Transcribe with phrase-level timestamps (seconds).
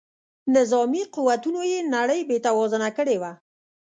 [0.55, 3.31] نظامي قوتونو یې نړۍ بې توازونه کړې وه.